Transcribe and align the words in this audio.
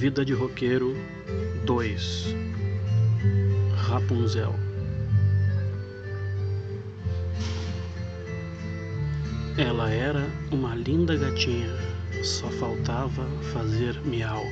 Vida 0.00 0.24
de 0.24 0.32
Roqueiro 0.32 0.96
2 1.66 2.34
Rapunzel 3.76 4.54
Ela 9.58 9.90
era 9.90 10.26
uma 10.50 10.74
linda 10.74 11.14
gatinha, 11.18 11.68
só 12.24 12.48
faltava 12.48 13.26
fazer 13.52 14.00
miau. 14.02 14.42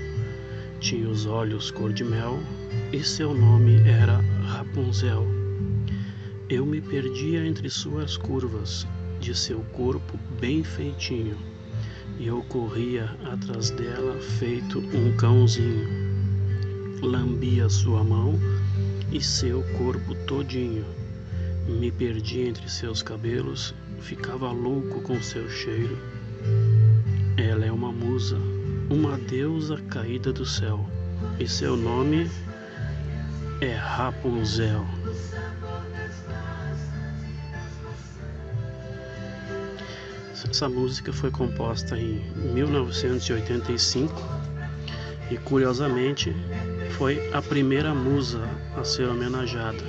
Tinha 0.80 1.08
os 1.08 1.24
olhos 1.24 1.70
cor 1.70 1.94
de 1.94 2.04
mel 2.04 2.38
e 2.92 3.02
seu 3.02 3.32
nome 3.32 3.80
era 3.88 4.18
Rapunzel. 4.48 5.26
Eu 6.50 6.66
me 6.66 6.82
perdia 6.82 7.46
entre 7.46 7.70
suas 7.70 8.18
curvas, 8.18 8.86
de 9.18 9.34
seu 9.34 9.60
corpo 9.72 10.18
bem 10.38 10.62
feitinho, 10.62 11.38
eu 12.20 12.42
corria 12.44 13.04
atrás 13.24 13.70
dela 13.70 14.20
feito 14.38 14.80
um 14.80 15.16
cãozinho. 15.16 15.86
Lambia 17.00 17.68
sua 17.68 18.02
mão 18.02 18.38
e 19.12 19.20
seu 19.20 19.62
corpo 19.78 20.14
todinho. 20.26 20.84
Me 21.68 21.92
perdia 21.92 22.48
entre 22.48 22.68
seus 22.68 23.02
cabelos, 23.02 23.74
ficava 24.00 24.50
louco 24.50 25.00
com 25.02 25.22
seu 25.22 25.48
cheiro. 25.48 25.96
Ela 27.36 27.66
é 27.66 27.72
uma 27.72 27.92
musa, 27.92 28.38
uma 28.90 29.16
deusa 29.16 29.76
caída 29.88 30.32
do 30.32 30.44
céu, 30.44 30.84
e 31.38 31.46
seu 31.46 31.76
nome 31.76 32.28
é 33.60 33.74
Rapunzel. 33.74 34.84
Essa 40.46 40.68
música 40.68 41.12
foi 41.12 41.30
composta 41.30 41.96
em 41.98 42.22
1985 42.54 44.14
e, 45.30 45.36
curiosamente, 45.36 46.34
foi 46.92 47.30
a 47.32 47.42
primeira 47.42 47.94
musa 47.94 48.48
a 48.76 48.84
ser 48.84 49.08
homenageada. 49.08 49.82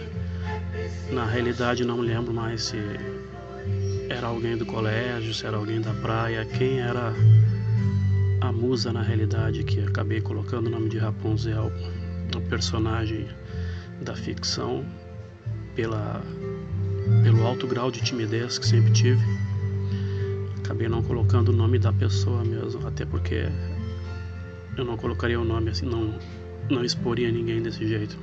Na 1.11 1.25
realidade, 1.25 1.86
não 1.86 2.00
lembro 2.00 2.33
mais 2.33 2.64
se 2.64 2.77
era 4.09 4.27
alguém 4.27 4.58
do 4.58 4.66
colégio, 4.66 5.33
se 5.33 5.45
era 5.45 5.55
alguém 5.55 5.81
da 5.81 5.94
praia, 5.94 6.44
quem 6.45 6.80
era 6.80 7.14
a 8.42 8.52
musa 8.52 8.92
na 8.92 9.02
realidade 9.02 9.64
que 9.64 9.81
acabei 9.81 10.20
colocando 10.20 10.67
o 10.67 10.70
nome 10.70 10.89
de 10.89 10.97
Rapunzel, 10.97 11.72
a 12.36 12.50
personagem 12.50 13.27
da 14.02 14.16
ficção, 14.16 14.83
pela, 15.75 16.22
pelo 17.23 17.45
alto 17.45 17.67
grau 17.67 17.92
de 17.92 18.02
timidez 18.02 18.58
que 18.58 18.66
sempre 18.66 18.92
tive 18.92 19.48
acabei 20.70 20.88
não 20.88 21.02
colocando 21.02 21.50
o 21.50 21.52
nome 21.52 21.80
da 21.80 21.92
pessoa 21.92 22.44
mesmo, 22.45 22.88
até 22.88 23.03
porque 23.03 23.50
eu 24.78 24.86
não 24.86 24.95
colocaria 24.95 25.39
o 25.39 25.44
nome 25.44 25.72
assim, 25.72 25.88
não, 25.88 26.14
não 26.70 26.86
exporia 26.86 27.31
ninguém 27.31 27.59
desse 27.59 27.88
jeito. 27.88 28.16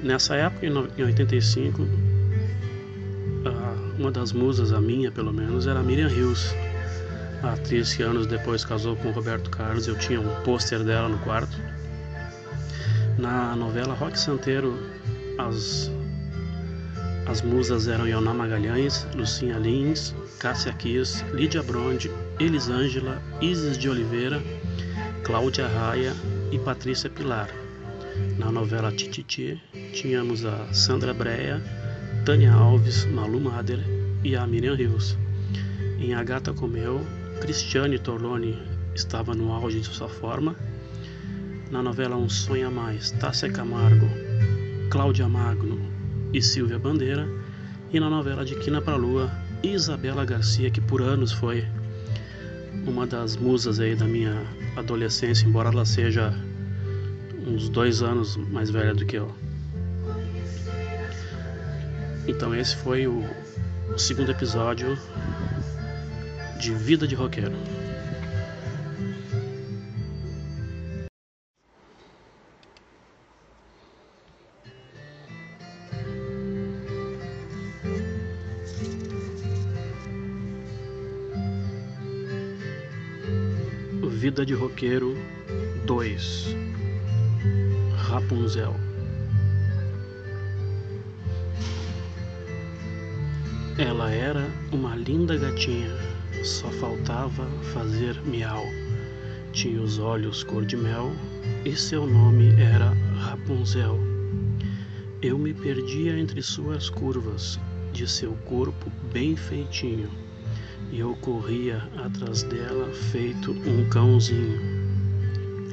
Nessa 0.00 0.36
época, 0.36 0.64
em 0.64 1.02
85, 1.02 1.82
uma 3.98 4.12
das 4.12 4.32
musas, 4.32 4.72
a 4.72 4.80
minha 4.80 5.10
pelo 5.10 5.32
menos, 5.32 5.66
era 5.66 5.82
Miriam 5.82 6.08
Hills, 6.08 6.54
a 7.42 7.54
atriz 7.54 7.92
que 7.92 8.04
anos 8.04 8.28
depois 8.28 8.64
casou 8.64 8.94
com 8.94 9.10
Roberto 9.10 9.50
Carlos. 9.50 9.88
Eu 9.88 9.98
tinha 9.98 10.20
um 10.20 10.42
pôster 10.44 10.84
dela 10.84 11.08
no 11.08 11.18
quarto. 11.18 11.56
Na 13.18 13.56
novela 13.56 13.94
Rock 13.94 14.16
Santeiro, 14.16 14.78
as 15.36 15.90
as 17.28 17.42
musas 17.42 17.86
eram 17.88 18.08
Ioná 18.08 18.32
Magalhães, 18.32 19.06
Lucinha 19.14 19.58
Lins, 19.58 20.14
Cássia 20.38 20.72
Kiss, 20.72 21.22
Lídia 21.34 21.62
Bronde, 21.62 22.10
Elisângela, 22.40 23.22
Isis 23.40 23.76
de 23.76 23.88
Oliveira, 23.88 24.42
Cláudia 25.24 25.66
Raia 25.66 26.14
e 26.50 26.58
Patrícia 26.58 27.10
Pilar. 27.10 27.50
Na 28.38 28.50
novela 28.50 28.90
Tititi, 28.90 29.60
tínhamos 29.92 30.46
a 30.46 30.72
Sandra 30.72 31.12
Breia, 31.12 31.62
Tânia 32.24 32.52
Alves, 32.52 33.04
Malu 33.04 33.40
Mader 33.40 33.80
e 34.24 34.34
a 34.34 34.46
Miriam 34.46 34.74
Rios. 34.74 35.16
Em 35.98 36.14
A 36.14 36.24
Gata 36.24 36.54
Comeu, 36.54 37.04
Cristiane 37.42 37.98
Torlone 37.98 38.58
estava 38.94 39.34
no 39.34 39.52
auge 39.52 39.80
de 39.80 39.86
sua 39.86 40.08
forma. 40.08 40.56
Na 41.70 41.82
novela 41.82 42.16
Um 42.16 42.28
Sonho 42.28 42.68
a 42.68 42.70
Mais, 42.70 43.10
Tássia 43.10 43.52
Camargo, 43.52 44.08
Cláudia 44.90 45.28
Magno 45.28 45.87
e 46.32 46.42
Silvia 46.42 46.78
Bandeira, 46.78 47.28
e 47.92 47.98
na 47.98 48.10
novela 48.10 48.44
de 48.44 48.54
Quina 48.56 48.80
para 48.80 48.96
Lua, 48.96 49.30
Isabela 49.62 50.24
Garcia, 50.24 50.70
que 50.70 50.80
por 50.80 51.00
anos 51.00 51.32
foi 51.32 51.66
uma 52.86 53.06
das 53.06 53.36
musas 53.36 53.80
aí 53.80 53.94
da 53.94 54.06
minha 54.06 54.46
adolescência, 54.76 55.46
embora 55.46 55.70
ela 55.70 55.84
seja 55.84 56.32
uns 57.46 57.68
dois 57.68 58.02
anos 58.02 58.36
mais 58.36 58.70
velha 58.70 58.94
do 58.94 59.04
que 59.04 59.16
eu. 59.16 59.34
Então 62.26 62.54
esse 62.54 62.76
foi 62.76 63.06
o 63.06 63.24
segundo 63.96 64.30
episódio 64.30 64.98
de 66.60 66.74
Vida 66.74 67.06
de 67.06 67.14
Roqueiro. 67.14 67.56
Vida 84.18 84.44
de 84.44 84.52
Roqueiro 84.52 85.16
2 85.86 86.46
Rapunzel 87.94 88.74
Ela 93.78 94.10
era 94.10 94.50
uma 94.72 94.96
linda 94.96 95.36
gatinha, 95.36 95.96
só 96.42 96.68
faltava 96.68 97.46
fazer 97.72 98.20
miau. 98.24 98.64
Tinha 99.52 99.80
os 99.80 100.00
olhos 100.00 100.42
cor 100.42 100.66
de 100.66 100.76
mel 100.76 101.12
e 101.64 101.76
seu 101.76 102.04
nome 102.04 102.60
era 102.60 102.88
Rapunzel. 103.20 104.00
Eu 105.22 105.38
me 105.38 105.54
perdia 105.54 106.18
entre 106.18 106.42
suas 106.42 106.90
curvas, 106.90 107.56
de 107.92 108.04
seu 108.08 108.32
corpo 108.46 108.90
bem 109.12 109.36
feitinho 109.36 110.10
e 110.90 111.00
eu 111.00 111.14
corria 111.16 111.82
atrás 112.04 112.42
dela 112.44 112.88
feito 113.10 113.52
um 113.52 113.88
cãozinho. 113.88 114.58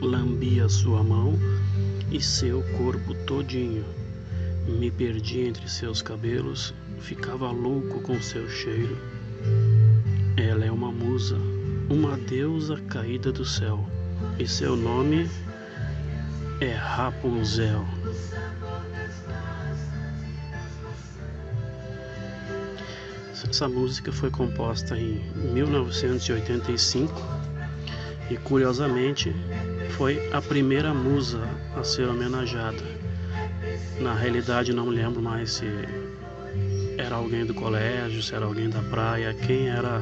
Lambia 0.02 0.68
sua 0.68 1.04
mão 1.04 1.40
e 2.12 2.22
seu 2.22 2.62
corpo 2.78 3.14
todinho. 3.26 3.86
Me 4.68 4.90
perdi 4.92 5.42
entre 5.42 5.70
seus 5.70 6.02
cabelos, 6.02 6.74
ficava 7.00 7.52
louco 7.52 8.02
com 8.02 8.22
seu 8.22 8.50
cheiro. 8.50 8.98
Ela 10.38 10.66
é 10.66 10.72
uma 10.72 10.92
musa, 10.92 11.38
uma 11.90 12.18
deusa 12.18 12.78
caída 12.90 13.32
do 13.32 13.46
céu, 13.46 13.86
e 14.40 14.48
seu 14.48 14.76
nome 14.76 15.30
é 16.60 16.74
Rapunzel. 16.74 17.86
Essa 23.44 23.68
música 23.68 24.14
foi 24.14 24.32
composta 24.32 24.98
em 24.98 25.22
1985 25.54 27.14
e, 28.32 28.38
curiosamente, 28.38 29.36
foi 29.98 30.32
a 30.32 30.42
primeira 30.42 30.94
musa 30.94 31.42
a 31.76 31.84
ser 31.84 32.08
homenageada. 32.08 32.82
Na 34.00 34.16
realidade, 34.16 34.72
não 34.72 34.88
lembro 34.88 35.22
mais 35.22 35.52
se 35.52 35.66
era 36.98 37.16
alguém 37.16 37.46
do 37.46 37.54
colégio, 37.54 38.24
se 38.24 38.34
era 38.34 38.46
alguém 38.46 38.70
da 38.70 38.82
praia, 38.84 39.34
quem 39.34 39.68
era 39.68 40.02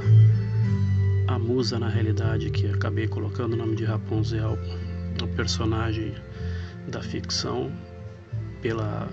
a 1.27 1.39
musa 1.39 1.79
na 1.79 1.89
realidade 1.89 2.51
que 2.51 2.67
acabei 2.67 3.07
colocando 3.07 3.53
o 3.53 3.57
nome 3.57 3.75
de 3.75 3.83
Rapunzel, 3.83 4.59
a 5.21 5.27
personagem 5.35 6.13
da 6.87 7.01
ficção, 7.01 7.71
pela, 8.61 9.09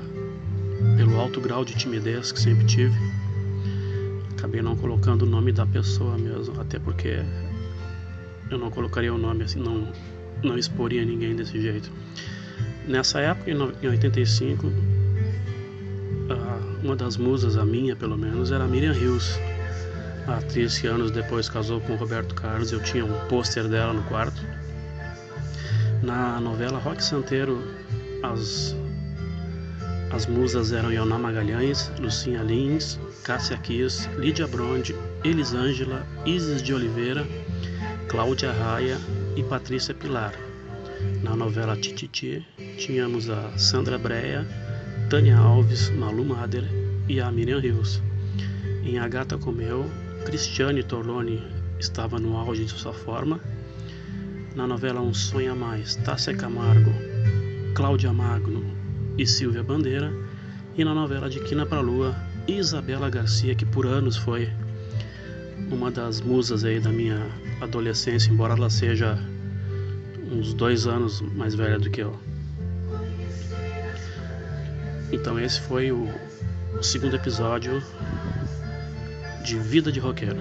pelo 0.99 1.19
alto 1.19 1.41
grau 1.41 1.65
de 1.65 1.75
timidez 1.75 2.31
que 2.33 2.41
sempre 2.41 2.67
tive 2.67 2.95
acabei 4.41 4.63
não 4.63 4.75
colocando 4.75 5.23
o 5.23 5.27
nome 5.27 5.53
da 5.53 5.67
pessoa 5.67 6.17
mesmo, 6.17 6.59
até 6.59 6.79
porque 6.79 7.23
eu 8.51 8.59
não 8.59 8.71
colocaria 8.71 9.13
o 9.13 9.19
nome 9.19 9.45
assim, 9.45 9.61
não, 9.61 9.93
não 10.43 10.57
exporia 10.57 11.05
ninguém 11.05 11.37
desse 11.37 11.61
jeito. 11.61 11.91
Nessa 12.89 13.21
época, 13.21 13.51
em 13.51 13.87
85, 13.87 14.73
uma 16.83 16.97
das 16.97 17.19
musas, 17.19 17.59
a 17.59 17.65
minha 17.67 17.95
pelo 17.95 18.17
menos, 18.17 18.51
era 18.51 18.67
Miriam 18.67 18.95
Hills, 18.95 19.39
a 20.27 20.39
atriz 20.39 20.79
que 20.79 20.87
anos 20.87 21.11
depois 21.11 21.51
casou 21.51 21.79
com 21.83 21.95
Roberto 21.97 22.35
Carlos. 22.35 22.73
Eu 22.73 22.83
tinha 22.83 23.05
um 23.05 23.29
pôster 23.29 23.69
dela 23.69 23.93
no 23.93 24.03
quarto. 24.05 24.41
Na 26.03 26.41
novela 26.41 26.79
Rock 26.79 27.05
Santeiro, 27.05 27.63
as 28.23 28.75
as 30.11 30.27
musas 30.27 30.73
eram 30.73 30.93
Ioná 30.93 31.19
Magalhães, 31.19 31.91
Lucinha 31.99 32.43
Lins, 32.43 32.99
Cássia 33.23 33.57
Kiss, 33.59 34.09
Lídia 34.19 34.47
Bronde, 34.47 34.95
Elisângela, 35.25 36.07
Isis 36.27 36.63
de 36.63 36.75
Oliveira, 36.75 37.27
Cláudia 38.09 38.53
Raia 38.53 38.99
e 39.37 39.43
Patrícia 39.45 39.95
Pilar. 39.95 40.35
Na 41.23 41.37
novela 41.37 41.77
Tititi, 41.77 42.45
tínhamos 42.77 43.31
a 43.31 43.57
Sandra 43.57 43.99
Breia, 43.99 44.47
Tânia 45.09 45.37
Alves, 45.37 45.91
Malu 45.91 46.25
Mader 46.25 46.65
e 47.09 47.21
a 47.21 47.31
Miriam 47.31 47.61
Rios. 47.61 48.03
Em 48.83 48.99
A 48.99 49.07
Gata 49.07 49.39
Comeu, 49.39 49.89
Cristiane 50.25 50.83
Torloni 50.83 51.41
estava 51.79 52.19
no 52.19 52.37
auge 52.37 52.65
de 52.65 52.73
sua 52.73 52.93
forma. 52.93 53.41
Na 54.57 54.67
novela 54.67 55.01
Um 55.01 55.15
Sonho 55.15 55.53
a 55.53 55.55
Mais, 55.55 55.95
Tássia 55.97 56.35
Camargo, 56.37 56.93
Cláudia 57.75 58.13
Magno 58.13 58.80
e 59.21 59.27
Silvia 59.27 59.63
Bandeira. 59.63 60.11
E 60.75 60.83
na 60.83 60.95
novela 60.95 61.29
De 61.29 61.41
Quina 61.41 61.67
pra 61.67 61.81
Lua, 61.81 62.17
Isabela 62.49 63.11
Garcia, 63.11 63.55
que 63.55 63.67
por 63.67 63.85
anos 63.85 64.17
foi 64.17 64.49
uma 65.71 65.91
das 65.91 66.23
musas 66.23 66.65
aí 66.65 66.81
da 66.81 66.91
minha 66.91 67.31
adolescência, 67.61 68.31
embora 68.31 68.55
ela 68.55 68.71
seja 68.71 69.19
uns 70.33 70.55
dois 70.55 70.87
anos 70.87 71.21
mais 71.21 71.55
velha 71.55 71.79
do 71.79 71.91
que 71.91 72.01
eu. 72.01 72.19
Então 75.13 75.39
esse 75.39 75.61
foi 75.61 75.93
o, 75.93 76.09
o 76.79 76.83
segundo 76.83 77.15
episódio 77.15 77.83
de 79.45 79.59
Vida 79.59 79.93
de 79.93 80.01
Roqueiro. 80.01 80.41